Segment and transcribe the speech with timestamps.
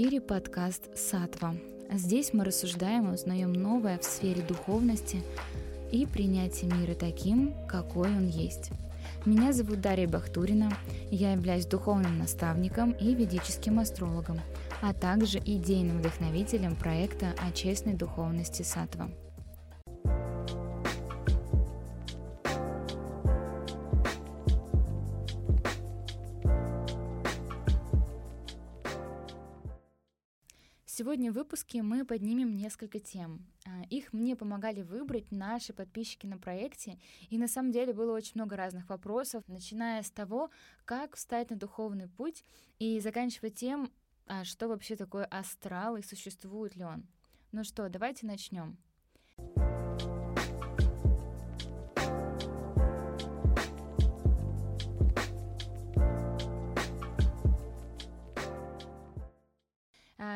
[0.00, 1.54] эфире подкаст «Сатва».
[1.92, 5.22] Здесь мы рассуждаем и узнаем новое в сфере духовности
[5.92, 8.70] и принятия мира таким, какой он есть.
[9.26, 10.72] Меня зовут Дарья Бахтурина,
[11.10, 14.40] я являюсь духовным наставником и ведическим астрологом,
[14.80, 19.10] а также идейным вдохновителем проекта о честной духовности Сатва.
[31.30, 33.46] Сегодня в выпуске мы поднимем несколько тем.
[33.64, 36.98] А, их мне помогали выбрать наши подписчики на проекте,
[37.28, 40.50] и на самом деле было очень много разных вопросов, начиная с того,
[40.84, 42.44] как встать на духовный путь,
[42.80, 43.92] и заканчивая тем,
[44.26, 47.06] а что вообще такое астрал и существует ли он.
[47.52, 48.76] Ну что, давайте начнем.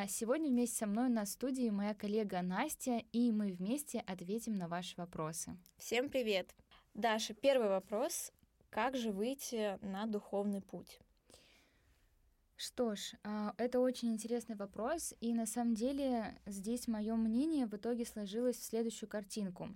[0.04, 4.68] А сегодня вместе со мной на студии моя коллега Настя, и мы вместе ответим на
[4.68, 5.56] ваши вопросы.
[5.78, 6.54] Всем привет!
[6.92, 8.30] Даша, первый вопрос.
[8.68, 11.00] Как же выйти на духовный путь?
[12.54, 17.74] Что ж, а, это очень интересный вопрос, и на самом деле здесь мое мнение в
[17.74, 19.70] итоге сложилось в следующую картинку.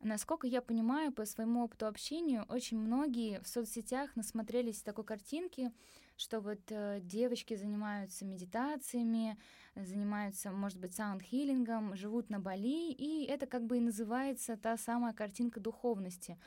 [0.00, 5.72] Насколько я понимаю, по своему опыту общения, очень многие в соцсетях насмотрелись такой картинки,
[6.22, 9.36] что вот э, девочки занимаются медитациями,
[9.74, 15.12] занимаются, может быть, саунд-хиллингом, живут на Бали, и это как бы и называется та самая
[15.12, 16.38] картинка духовности.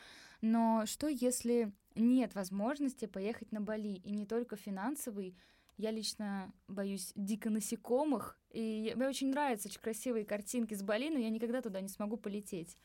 [0.41, 5.37] Но что если нет возможности поехать на Бали, и не только финансовый,
[5.77, 11.19] я лично боюсь дико насекомых, и мне очень нравятся очень красивые картинки с Бали, но
[11.19, 12.77] я никогда туда не смогу полететь.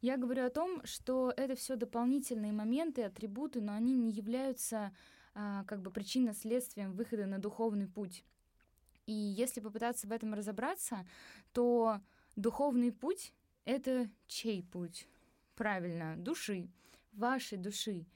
[0.00, 4.92] Я говорю о том, что это все дополнительные моменты, атрибуты, но они не являются
[5.66, 8.24] как бы причинно-следствием выхода на духовный путь.
[9.06, 11.06] И если попытаться в этом разобраться,
[11.52, 12.00] то
[12.36, 13.32] духовный путь—
[13.64, 15.06] это чей путь?
[15.54, 16.68] Правильно, души,
[17.12, 18.06] вашей души.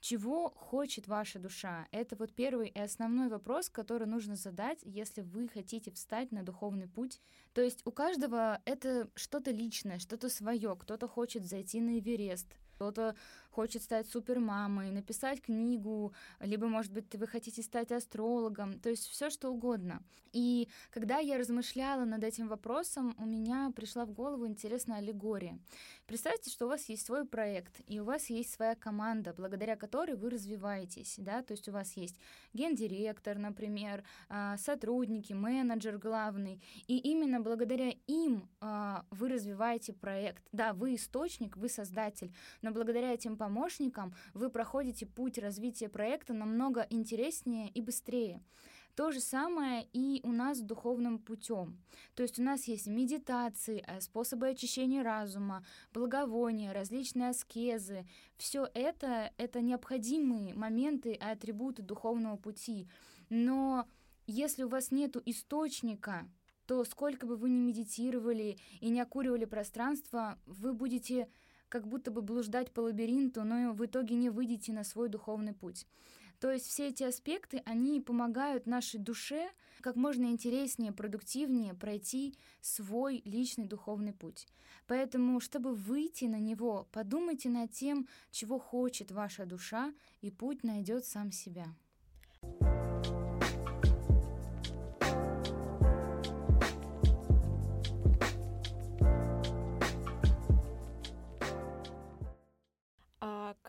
[0.00, 1.88] Чего хочет ваша душа?
[1.90, 6.86] Это вот первый и основной вопрос, который нужно задать, если вы хотите встать на духовный
[6.86, 7.20] путь.
[7.52, 10.76] То есть у каждого это что-то личное, что-то свое.
[10.76, 13.16] Кто-то хочет зайти на Эверест, кто-то
[13.58, 19.30] хочет стать супермамой, написать книгу, либо, может быть, вы хотите стать астрологом, то есть все
[19.30, 20.00] что угодно.
[20.32, 25.58] И когда я размышляла над этим вопросом, у меня пришла в голову интересная аллегория.
[26.06, 30.14] Представьте, что у вас есть свой проект, и у вас есть своя команда, благодаря которой
[30.14, 32.16] вы развиваетесь, да, то есть у вас есть
[32.52, 40.44] гендиректор, например, а, сотрудники, менеджер главный, и именно благодаря им а, вы развиваете проект.
[40.52, 42.32] Да, вы источник, вы создатель,
[42.62, 43.47] но благодаря этим помощникам
[44.34, 48.42] вы проходите путь развития проекта намного интереснее и быстрее.
[48.98, 51.78] То же самое и у нас с духовным путем.
[52.16, 55.64] То есть у нас есть медитации, э, способы очищения разума,
[55.94, 58.08] благовония, различные аскезы.
[58.38, 62.88] Все это— это необходимые моменты и атрибуты духовного пути.
[63.30, 63.86] Но
[64.26, 66.28] если у вас нет источника,
[66.66, 71.28] то сколько бы вы ни медитировали и не окуривали пространство, вы будете
[71.68, 75.86] как будто бы блуждать по лабиринту, но в итоге не выйдете на свой духовный путь.
[76.40, 83.22] То есть все эти аспекты, они помогают нашей душе как можно интереснее, продуктивнее пройти свой
[83.24, 84.46] личный духовный путь.
[84.86, 91.04] Поэтому, чтобы выйти на него, подумайте над тем, чего хочет ваша душа, и путь найдет
[91.04, 91.74] сам себя.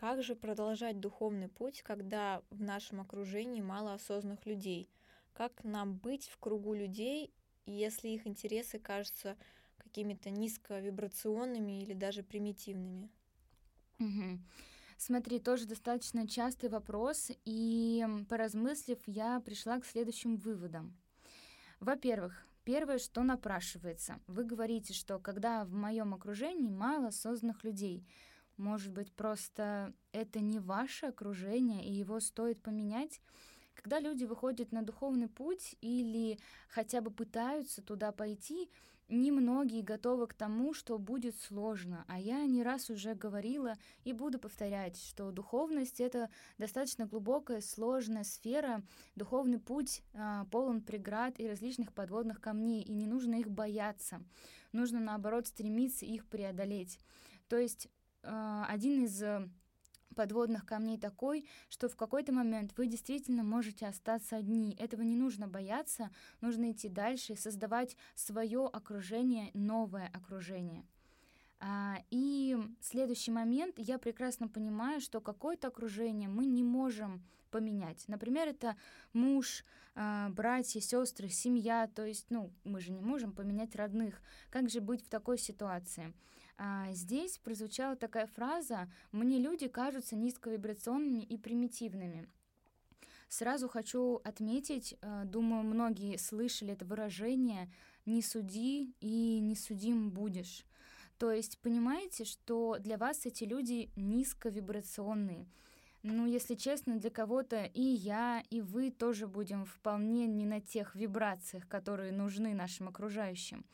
[0.00, 4.88] Как же продолжать духовный путь, когда в нашем окружении мало осознанных людей?
[5.34, 7.34] Как нам быть в кругу людей,
[7.66, 9.36] если их интересы кажутся
[9.76, 13.10] какими-то низковибрационными или даже примитивными?
[13.98, 14.40] Угу.
[14.96, 20.96] Смотри, тоже достаточно частый вопрос, и поразмыслив, я пришла к следующим выводам.
[21.78, 24.20] Во-первых, Первое, что напрашивается.
[24.26, 28.06] Вы говорите, что когда в моем окружении мало осознанных людей,
[28.60, 33.20] может быть, просто это не ваше окружение, и его стоит поменять?
[33.74, 38.70] Когда люди выходят на духовный путь или хотя бы пытаются туда пойти,
[39.10, 42.04] немногие готовы к тому, что будет сложно.
[42.08, 43.74] А я не раз уже говорила
[44.04, 48.82] и буду повторять, что духовность— это достаточно глубокая, сложная сфера.
[49.16, 54.22] Духовный путь а, полон преград и различных подводных камней, и не нужно их бояться.
[54.72, 56.98] Нужно, наоборот, стремиться их преодолеть.
[57.48, 57.88] То есть
[58.22, 59.48] один из э,
[60.14, 64.76] подводных камней такой, что в какой-то момент вы действительно можете остаться одни.
[64.78, 70.84] Этого не нужно бояться, нужно идти дальше и создавать свое окружение, новое окружение.
[71.58, 78.04] А, и следующий момент, я прекрасно понимаю, что какое-то окружение мы не можем поменять.
[78.08, 78.76] Например, это
[79.12, 79.64] муж,
[79.94, 84.22] а, братья, сестры, семья, то есть, ну, мы же не можем поменять родных.
[84.50, 86.14] Как же быть в такой ситуации?
[86.62, 92.28] А, здесь прозвучала такая фраза «мне люди кажутся низковибрационными и примитивными».
[93.30, 97.72] Сразу хочу отметить, а, думаю, многие слышали это выражение
[98.04, 100.66] «не суди и не судим будешь».
[101.16, 105.46] То есть понимаете, что для вас эти люди низковибрационные.
[106.02, 110.94] Ну, если честно, для кого-то и я, и вы тоже будем вполне не на тех
[110.94, 113.64] вибрациях, которые нужны нашим окружающим.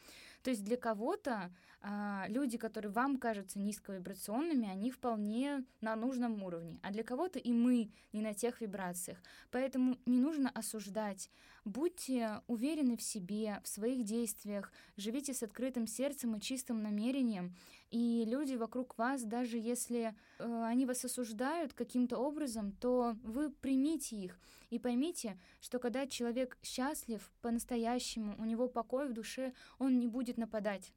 [0.42, 1.52] То есть для кого-то
[1.88, 7.52] а, люди, которые вам кажутся низковибрационными, они вполне на нужном уровне, а для кого-то и
[7.52, 9.22] мы не на тех вибрациях.
[9.52, 11.30] Поэтому не нужно осуждать.
[11.64, 17.54] Будьте уверены в себе, в своих действиях, живите с открытым сердцем и чистым намерением,
[17.92, 24.16] и люди вокруг вас, даже если э, они вас осуждают каким-то образом, то вы примите
[24.16, 24.40] их
[24.70, 30.36] и поймите, что когда человек счастлив по-настоящему, у него покой в душе, он не будет
[30.36, 30.92] нападать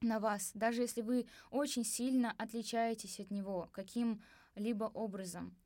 [0.00, 5.56] на вас, даже если вы очень сильно отличаетесь от него каким-либо образом.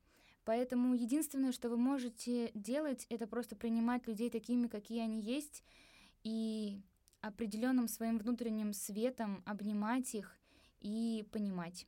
[0.45, 5.63] Поэтому единственное, что вы можете делать, это просто принимать людей такими, какие они есть,
[6.23, 6.81] и
[7.21, 10.37] определенным своим внутренним светом обнимать их
[10.81, 11.87] и понимать.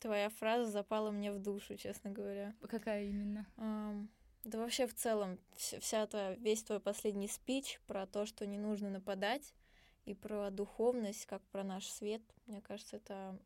[0.00, 2.54] Твоя фраза запала мне в душу, честно говоря.
[2.68, 3.46] Какая именно?
[3.56, 4.08] Um,
[4.44, 8.90] да вообще в целом вся твоя, весь твой последний спич про то, что не нужно
[8.90, 9.54] нападать,
[10.04, 13.38] и про духовность, как про наш свет, мне кажется, это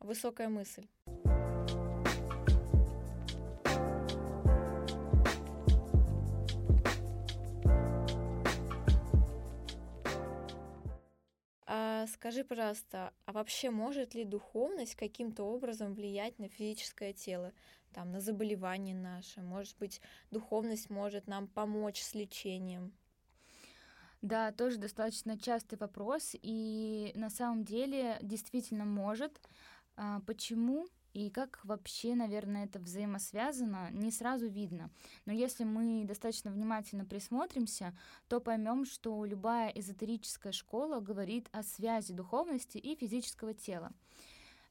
[0.00, 0.86] высокая мысль.
[11.66, 17.52] А скажи, пожалуйста, а вообще может ли духовность каким-то образом влиять на физическое тело?
[17.94, 19.40] там, на заболевания наши.
[19.40, 20.00] Может быть,
[20.30, 22.92] духовность может нам помочь с лечением.
[24.24, 29.38] Да, тоже достаточно частый вопрос, и на самом деле действительно может.
[29.96, 34.90] А, почему и как вообще, наверное, это взаимосвязано, не сразу видно.
[35.26, 37.94] Но если мы достаточно внимательно присмотримся,
[38.26, 43.92] то поймем, что любая эзотерическая школа говорит о связи духовности и физического тела.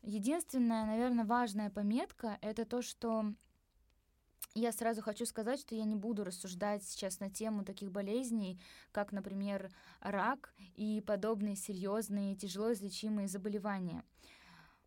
[0.02, 3.36] Единственная, наверное, важная пометка— это то, что
[4.56, 8.60] я сразу хочу сказать, что я не буду рассуждать сейчас на тему таких болезней,
[8.92, 14.04] как, например, рак и подобные серьезные, тяжело излечимые заболевания.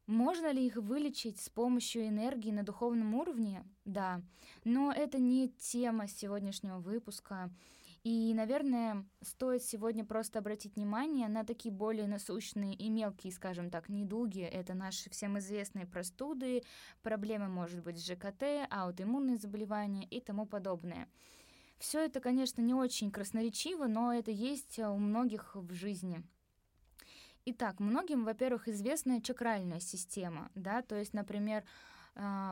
[0.07, 3.65] Можно ли их вылечить с помощью энергии на духовном уровне?
[3.85, 4.23] Да,
[4.63, 7.51] но это не тема сегодняшнего выпуска.
[8.07, 13.89] И, наверное, стоит сегодня просто обратить внимание на такие более насущные и мелкие, скажем так,
[13.89, 14.43] недуги.
[14.43, 16.63] Это наши всем известные простуды,
[17.03, 21.09] проблемы, может быть, с ЖКТ, аутоиммунные заболевания и тому подобное.
[21.79, 26.23] Все это, конечно, не очень красноречиво, но это есть у многих в жизни.
[27.45, 31.65] Итак, многим, во-первых, известна чакральная система, да, то есть, например,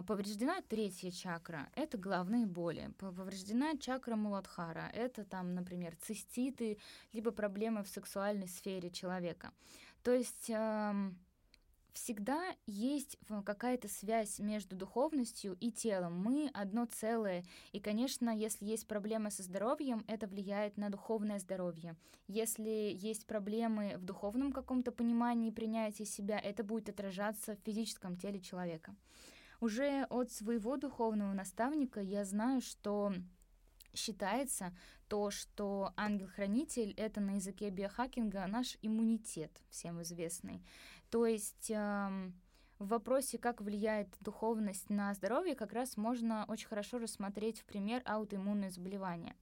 [0.06, 2.92] повреждена третья чакра, это головные боли.
[2.98, 6.78] Повреждена чакра Муладхара, это там, например, циститы,
[7.12, 9.52] либо проблемы в сексуальной сфере человека.
[10.02, 10.50] То есть
[11.94, 16.20] всегда есть какая-то связь между духовностью и телом.
[16.20, 17.44] Мы одно целое.
[17.70, 21.96] И, конечно, если есть проблемы со здоровьем, это влияет на духовное здоровье.
[22.26, 28.16] Если есть проблемы в духовном каком-то понимании и принятии себя, это будет отражаться в физическом
[28.16, 28.94] теле человека.
[29.64, 33.14] Уже от своего духовного наставника я знаю, что
[33.94, 34.76] считается
[35.08, 40.62] то, что ангел-хранитель— это на языке биохакинга наш иммунитет, всем известный.
[41.08, 42.34] То есть эм,
[42.78, 48.02] в вопросе, как влияет духовность на здоровье, как раз можно очень хорошо рассмотреть в пример
[48.04, 49.34] аутоиммунное заболевание.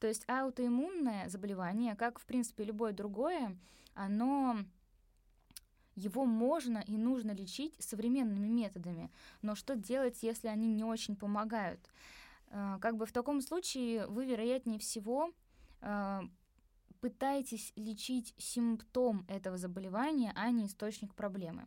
[0.00, 3.56] То есть аутоиммунное заболевание, как в принципе любое другое,
[3.94, 4.64] оно
[5.94, 9.10] его можно и нужно лечить современными методами,
[9.42, 11.80] но что делать, если они не очень помогают?
[12.48, 15.32] Э, как бы в таком случае вы, вероятнее всего,
[15.80, 16.20] э,
[17.00, 21.66] пытаетесь лечить симптом этого заболевания, а не источник проблемы.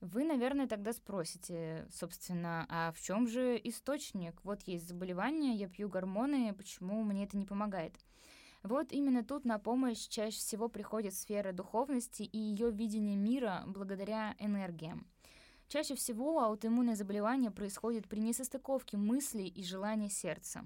[0.00, 4.40] Вы, наверное, тогда спросите, собственно, а в чем же источник?
[4.44, 7.98] Вот есть заболевание, я пью гормоны, почему мне это не помогает?
[8.62, 14.34] Вот именно тут на помощь чаще всего приходит сфера духовности и ее видение мира благодаря
[14.38, 15.06] энергиям.
[15.68, 20.64] Чаще всего аутоиммунное заболевание происходит при несостыковке мыслей и желаний сердца.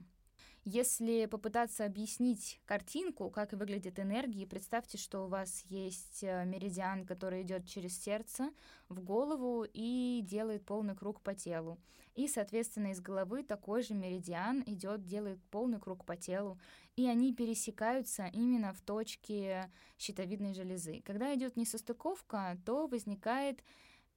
[0.64, 7.42] Если попытаться объяснить картинку, как выглядит энергия, представьте, что у вас есть э, меридиан, который
[7.42, 8.50] идет через сердце
[8.88, 11.80] в голову и делает полный круг по телу.
[12.14, 16.60] И, соответственно, из головы такой же меридиан идет, делает полный круг по телу,
[16.94, 21.02] и они пересекаются именно в точке щитовидной железы.
[21.04, 23.64] Когда идет несостыковка, то возникает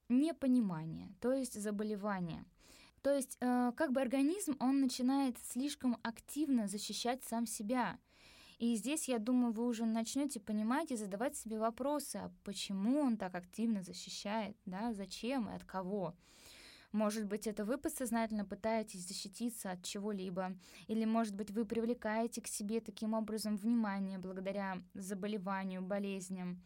[0.09, 2.45] непонимание, то есть заболевание—
[3.05, 7.99] то есть э, как бы организм, он начинает слишком активно защищать сам себя.
[8.57, 13.17] И здесь, я думаю, вы уже начнете понимать и задавать себе вопросы, а почему он
[13.17, 16.15] так активно защищает, да, зачем и от кого.
[16.93, 20.57] Может быть, это вы подсознательно пытаетесь защититься от чего-либо,
[20.87, 26.59] или, может быть, вы привлекаете к себе таким образом внимание благодаря заболеванию, болезням.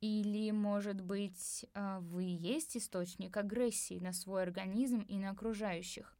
[0.00, 6.16] Или, может быть, а, вы есть источник агрессии на свой организм и на окружающих.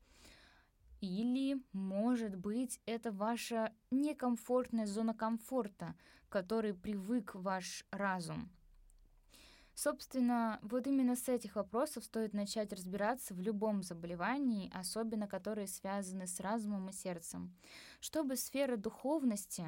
[1.00, 5.94] Или, может быть, это ваша некомфортная зона комфорта,
[6.28, 8.50] к которой привык ваш разум.
[9.74, 16.26] Собственно, вот именно с этих вопросов стоит начать разбираться в любом заболевании, особенно которые связаны
[16.26, 17.54] с разумом и сердцем.
[18.00, 19.66] Чтобы сфера духовности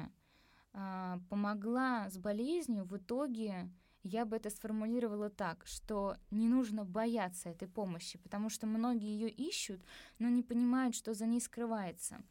[0.73, 3.71] э, помогла с болезнью, в итоге
[4.03, 9.29] я бы это сформулировала так, что не нужно бояться этой помощи, потому что многие ее
[9.29, 9.81] ищут,
[10.19, 12.21] но не понимают, что за ней скрывается.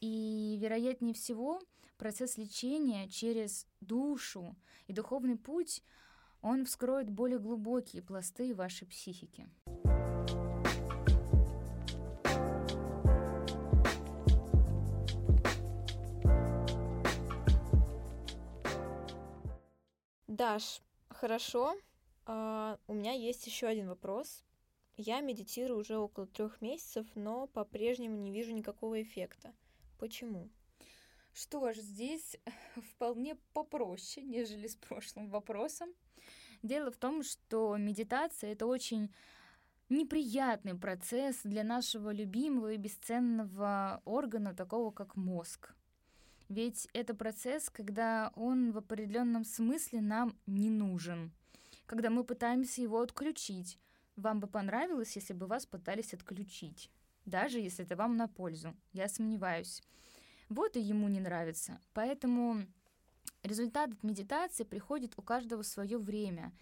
[0.00, 1.60] И, вероятнее всего,
[1.96, 5.82] процесс лечения через душу и духовный путь,
[6.40, 9.48] он вскроет более глубокие пласты вашей психики.
[20.26, 20.82] Даш,
[21.22, 21.76] Хорошо.
[22.26, 24.42] А, у меня есть еще один вопрос.
[24.96, 29.54] Я медитирую уже около трех месяцев, но по-прежнему не вижу никакого эффекта.
[30.00, 30.50] Почему?
[31.32, 32.36] Что ж, здесь
[32.94, 35.90] вполне попроще, нежели с прошлым вопросом.
[36.64, 39.14] Дело в том, что медитация— это очень
[39.90, 45.72] неприятный процесс для нашего любимого и бесценного органа, такого как мозг.
[46.52, 51.32] Ведь это процесс, когда он в определенном смысле нам не нужен.
[51.86, 53.78] Когда мы пытаемся его отключить.
[54.16, 56.90] Вам бы понравилось, если бы вас пытались отключить.
[57.24, 58.76] Даже если это вам на пользу.
[58.92, 59.82] Я сомневаюсь.
[60.50, 61.80] Вот и ему не нравится.
[61.94, 62.66] Поэтому
[63.42, 66.52] результат от медитации приходит у каждого свое время.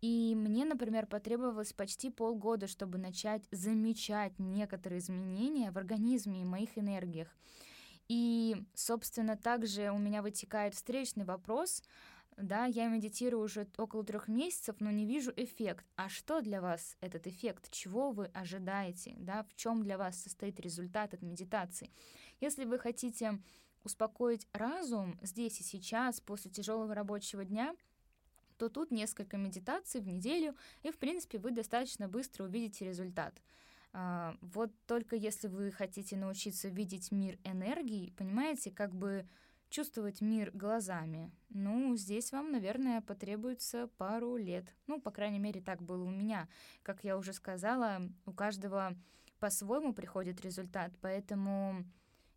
[0.00, 6.78] И мне, например, потребовалось почти полгода, чтобы начать замечать некоторые изменения в организме и моих
[6.78, 7.36] энергиях.
[8.10, 11.80] И, собственно, также у меня вытекает встречный вопрос.
[12.36, 15.86] Да, я медитирую уже около трех месяцев, но не вижу эффект.
[15.94, 17.70] А что для вас этот эффект?
[17.70, 19.14] Чего вы ожидаете?
[19.16, 21.92] Да, в чем для вас состоит результат от медитации?
[22.40, 23.38] Если вы хотите
[23.84, 27.76] успокоить разум здесь и сейчас, после тяжелого рабочего дня,
[28.56, 33.40] то тут несколько медитаций в неделю, и, в принципе, вы достаточно быстро увидите результат.
[33.92, 39.26] А, вот только если вы хотите научиться видеть мир энергии, понимаете, как бы
[39.68, 44.74] чувствовать мир глазами, ну, здесь вам, наверное, потребуется пару лет.
[44.86, 46.48] Ну, по крайней мере, так было у меня.
[46.82, 48.96] Как я уже сказала, у каждого
[49.38, 51.84] по-своему приходит результат, поэтому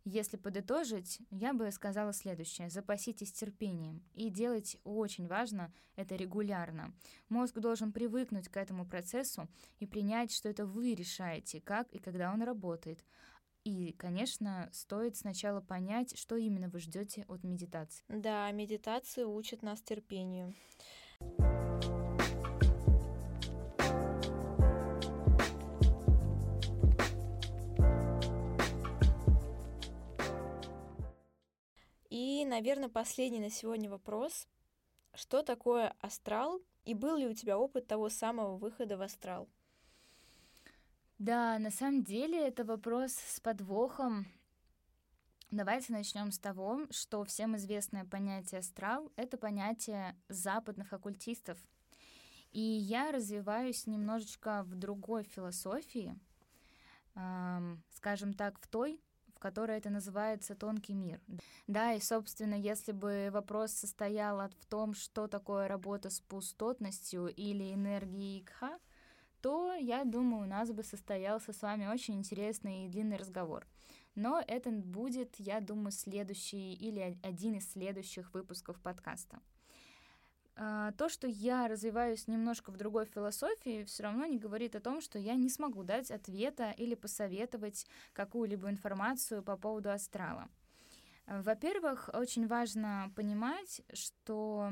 [0.04, 2.68] если подытожить, я бы сказала следующее.
[2.68, 4.02] Запаситесь терпением.
[4.14, 6.94] И делать очень важно это регулярно.
[7.28, 12.32] Мозг должен привыкнуть к этому процессу и принять, что это вы решаете, как и когда
[12.32, 13.04] он работает.
[13.64, 18.04] И, конечно, стоит сначала понять, что именно вы ждете от медитации.
[18.08, 20.54] Да, медитация учит нас терпению.
[32.46, 34.46] Наверное, последний на сегодня вопрос.
[35.14, 36.60] Что такое астрал?
[36.84, 39.48] И был ли у тебя опыт того самого выхода в астрал?
[41.18, 44.26] Да, на самом деле это вопрос с подвохом.
[45.50, 51.58] Давайте начнем с того, что всем известное понятие астрал— это понятие западных оккультистов.
[52.50, 56.18] И я развиваюсь немножечко в другой философии,
[57.90, 59.00] скажем так, в той,
[59.44, 61.20] которой это называется тонкий мир.
[61.66, 67.74] Да, и, собственно, если бы вопрос состоял в том, что такое работа с пустотностью или
[67.74, 68.78] энергией Икха,
[69.42, 73.66] то, я думаю, у нас бы состоялся с вами очень интересный и длинный разговор.
[74.14, 79.40] Но это будет, я думаю, следующий или один из следующих выпусков подкаста.
[80.56, 85.00] А, то, что я развиваюсь немножко в другой философии, все равно не говорит о том,
[85.00, 90.48] что я не смогу дать ответа или посоветовать какую-либо информацию по поводу астрала.
[91.26, 94.70] Во-первых, очень важно понимать, что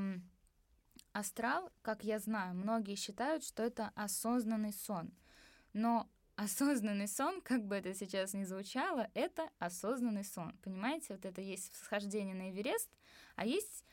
[1.13, 5.13] астрал, как я знаю, многие считают, что это осознанный сон.
[5.73, 10.57] Но осознанный сон, как бы это сейчас ни звучало, это осознанный сон.
[10.63, 12.91] Понимаете, вот это есть восхождение на Эверест,
[13.35, 13.85] а есть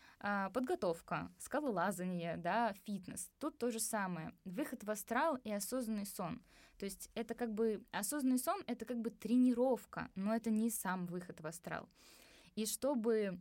[0.54, 3.30] подготовка, скалолазание, да, фитнес.
[3.40, 4.34] Тут то же самое.
[4.46, 6.42] Выход в астрал и осознанный сон.
[6.78, 11.06] То есть это как бы осознанный сон, это как бы тренировка, но это не сам
[11.06, 11.90] выход в астрал.
[12.56, 13.40] И чтобы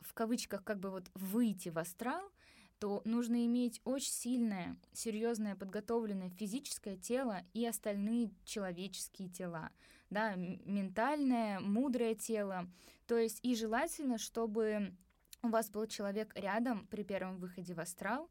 [0.00, 2.30] в кавычках как бы вот выйти в астрал,
[2.78, 9.70] то нужно иметь очень сильное, серьезное, подготовленное физическое тело и остальные человеческие тела,
[10.10, 12.68] да, ментальное, мудрое тело.
[13.06, 14.94] То есть и желательно, чтобы
[15.42, 18.30] у вас был человек рядом при первом выходе в астрал,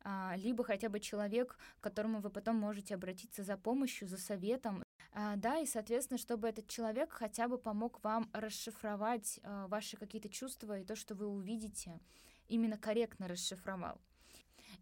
[0.00, 4.82] а, либо хотя бы человек, к которому вы потом можете обратиться за помощью, за советом.
[5.12, 10.28] А, да, и, соответственно, чтобы этот человек хотя бы помог вам расшифровать а, ваши какие-то
[10.28, 12.00] чувства и то, что вы увидите,
[12.48, 14.00] именно корректно расшифровал.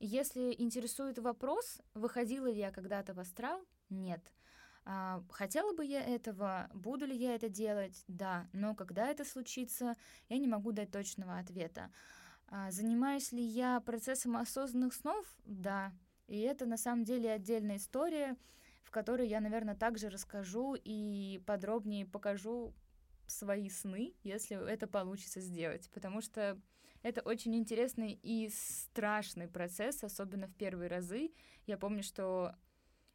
[0.00, 4.21] Если интересует вопрос, выходила ли я когда-то в астрал, нет.
[4.85, 8.05] А, хотела бы я этого, буду ли я это делать?
[8.07, 9.95] Да, но когда это случится,
[10.29, 11.91] я не могу дать точного ответа.
[12.49, 15.26] А, занимаюсь ли я процессом осознанных снов?
[15.45, 15.93] Да.
[16.26, 18.37] И это на самом деле отдельная история,
[18.83, 22.75] в которой я, наверное, также расскажу и подробнее покажу
[23.26, 26.61] свои сны, если это получится сделать, потому что
[27.03, 31.33] это очень интересный и страшный процесс, особенно в первые разы.
[31.67, 32.55] Я помню, что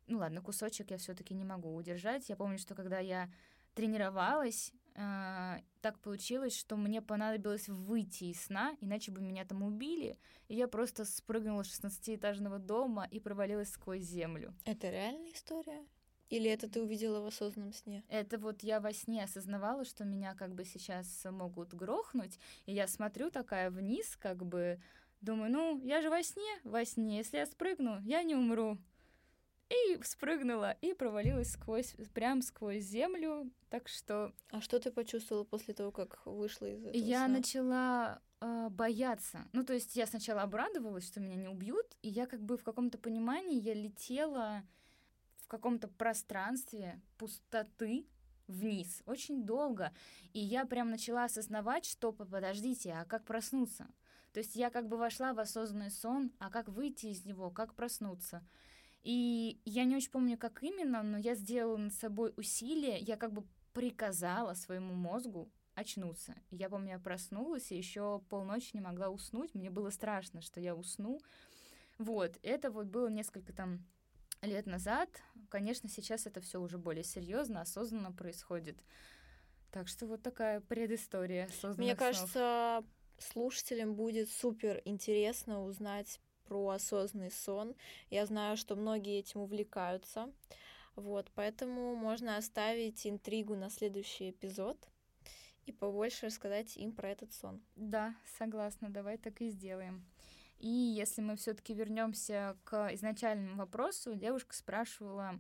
[0.10, 2.28] ну ладно, кусочек я все-таки не могу удержать.
[2.30, 3.32] Я помню, что когда я
[3.76, 10.18] тренировалась, э, так получилось, что мне понадобилось выйти из сна, иначе бы меня там убили.
[10.48, 14.54] И я просто спрыгнула с 16-этажного дома и провалилась сквозь землю.
[14.66, 15.86] Это реальная история?
[16.30, 18.04] Или это ты увидела в осознанном сне?
[18.08, 22.88] Это вот я во сне осознавала, что меня как бы сейчас могут грохнуть, и я
[22.88, 24.80] смотрю такая вниз, как бы
[25.22, 28.78] думаю, ну, я же во сне, во сне, если я спрыгну, я не умру
[29.70, 34.34] и спрыгнула и провалилась сквозь, прям сквозь землю, так что...
[34.52, 37.28] А что ты почувствовала после того, как вышла из этого Я сна?
[37.28, 39.48] начала э, бояться.
[39.54, 42.64] Ну, то есть я сначала обрадовалась, что меня не убьют, и я как бы в
[42.64, 44.64] каком-то понимании, я летела
[45.38, 48.08] в каком-то пространстве пустоты
[48.48, 49.94] вниз очень долго,
[50.34, 53.88] и я прям начала осознавать, что, подождите, а как проснуться?
[54.34, 57.76] То есть я как бы вошла в осознанный сон, а как выйти из него, как
[57.76, 58.44] проснуться?
[59.04, 63.32] И я не очень помню, как именно, но я сделала над собой усилие, я как
[63.32, 66.36] бы приказала своему мозгу очнуться.
[66.52, 69.56] Я помню, я проснулась и еще полночи не могла уснуть.
[69.56, 71.20] Мне было страшно, что я усну.
[71.98, 73.86] Вот, это вот было несколько там
[74.42, 75.10] лет назад.
[75.50, 78.84] Конечно, сейчас это все уже более серьезно, осознанно происходит.
[79.72, 82.84] Так что вот такая предыстория Мне кажется,
[83.18, 87.76] слушателям будет супер интересно узнать про осознанный сон.
[88.10, 90.32] Я знаю, что многие этим увлекаются.
[90.96, 94.78] Вот, поэтому можно оставить интригу на следующий эпизод
[95.66, 97.62] и побольше рассказать им про этот сон.
[97.76, 100.06] Да, согласна, давай так и сделаем.
[100.58, 105.40] И если мы все-таки вернемся к изначальному вопросу, девушка спрашивала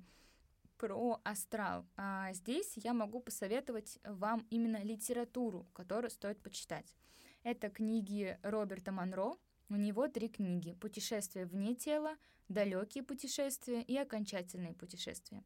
[0.78, 1.86] про астрал.
[1.98, 6.95] А здесь я могу посоветовать вам именно литературу, которую стоит почитать.
[7.43, 9.34] Это книги Роберта Монро,
[9.69, 15.43] у него три книги «Путешествие вне тела», «Далекие путешествия» и «Окончательные путешествия».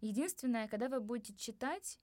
[0.00, 1.98] Единственное, когда вы будете читать,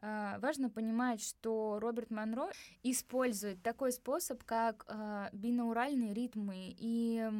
[0.00, 2.50] а, важно понимать, что Роберт Монро
[2.82, 7.30] использует такой способ, как а, бинауральные ритмы, и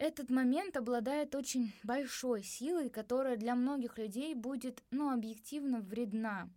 [0.00, 6.48] этот момент обладает очень большой силой, которая для многих людей будет, ну, объективно вредна.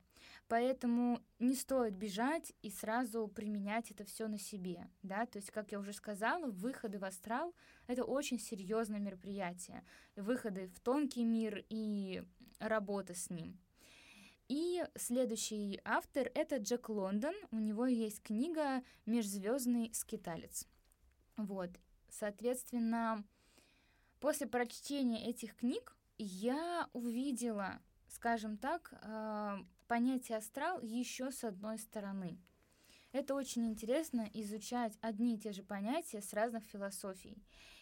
[0.47, 5.71] Поэтому не стоит бежать и сразу применять это все на себе, да, то есть, как
[5.71, 7.56] я уже сказала, выходы в астрал—
[7.88, 9.84] это очень серьезное мероприятие,
[10.15, 12.23] выходы в тонкий мир и
[12.60, 13.58] работа с ним.
[14.49, 20.67] И следующий автор— это Джек Лондон, у него есть книга «Межзвездный скиталец».
[21.38, 21.71] Вот,
[22.10, 23.23] соответственно,
[24.19, 32.39] после прочтения этих книг я увидела, скажем так, а, понятие астрал еще с одной стороны.
[33.12, 37.38] Это очень интересно изучать одни и те же понятия с разных философий.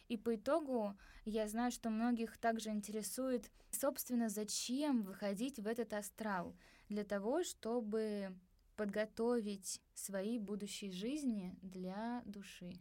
[0.10, 6.54] И по итогу я знаю, что многих также интересует, собственно, зачем выходить в этот астрал.
[6.90, 8.36] Для того, чтобы
[8.76, 12.74] подготовить свои будущие жизни для души.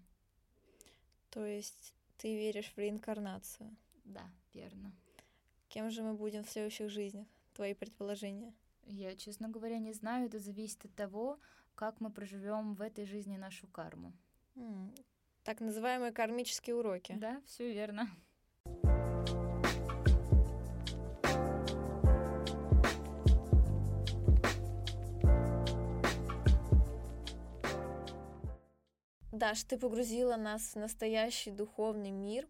[1.30, 3.76] То есть ты веришь в реинкарнацию?
[4.04, 4.92] Да, верно.
[5.68, 7.28] Кем же мы будем в следующих жизнях?
[7.54, 8.52] Твои предположения?
[8.92, 10.26] Я, честно говоря, не знаю.
[10.26, 11.38] Это зависит от того,
[11.76, 14.12] как мы проживем в этой жизни нашу карму.
[15.44, 17.14] Так называемые кармические уроки.
[17.16, 18.08] Да, все верно.
[29.30, 32.48] Даш, ты погрузила нас в настоящий духовный мир.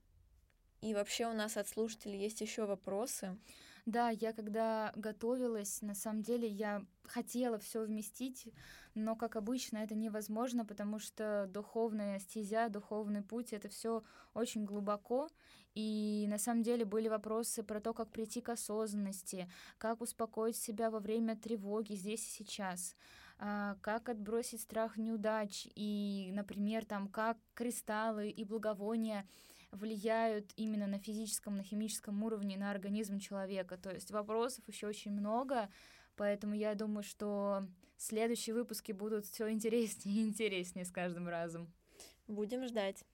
[0.80, 3.38] И вообще у нас от слушателей есть еще вопросы.
[3.86, 8.48] Да, я когда готовилась, на самом деле я хотела все вместить,
[8.94, 14.02] но, как обычно, это невозможно, потому что духовная стезя, духовный путь— это все
[14.34, 15.28] очень глубоко.
[15.74, 20.90] И на самом деле были вопросы про то, как прийти к осознанности, как успокоить себя
[20.90, 22.96] во время тревоги здесь и сейчас,
[23.38, 29.26] а, как отбросить страх неудач и, например, там, как кристаллы и благовония
[29.72, 33.76] влияют именно на физическом, на химическом уровне на организм человека.
[33.76, 35.68] То есть вопросов еще очень много,
[36.16, 37.62] поэтому я думаю, что
[37.96, 41.72] следующие выпуски будут все интереснее и интереснее с каждым разом.
[42.26, 43.04] Будем ждать.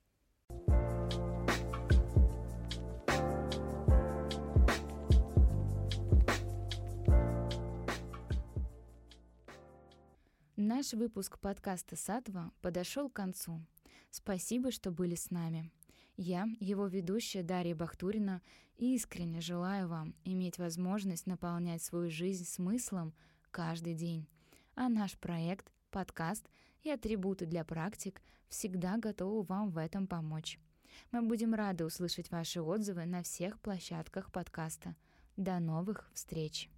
[10.59, 13.61] Наш выпуск подкаста «Сатва» подошел к концу.
[14.11, 15.71] Спасибо, что были с нами.
[16.17, 18.41] Я, его ведущая Дарья Бахтурина,
[18.79, 23.15] искренне желаю вам иметь возможность наполнять свою жизнь смыслом
[23.51, 24.27] каждый день.
[24.75, 26.49] А наш проект, подкаст
[26.83, 30.59] и атрибуты для практик всегда готовы вам в этом помочь.
[31.11, 34.97] Мы будем рады услышать ваши отзывы на всех площадках подкаста.
[35.37, 36.71] До новых встреч!